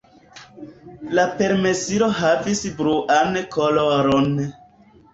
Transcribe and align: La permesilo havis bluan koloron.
La 1.19 1.25
permesilo 1.41 2.09
havis 2.23 2.65
bluan 2.83 3.41
koloron. 3.59 4.39